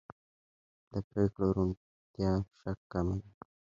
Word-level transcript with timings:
د 0.91 0.93
پرېکړو 1.09 1.47
روڼتیا 1.55 2.31
شک 2.59 2.79
کموي 2.91 3.21